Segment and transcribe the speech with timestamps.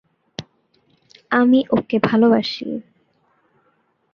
[1.31, 2.67] আমি ওকে ভালবাসি।